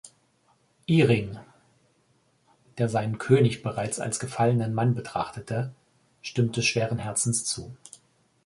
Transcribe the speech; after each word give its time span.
Iring, 0.87 1.37
der 2.79 2.89
seinen 2.89 3.19
König 3.19 3.61
bereits 3.61 3.99
als 3.99 4.19
gefallenen 4.19 4.73
Mann 4.73 4.95
betrachtete, 4.95 5.75
stimmte 6.23 6.63
schweren 6.63 6.97
Herzens 6.97 7.45
zu. 7.45 7.77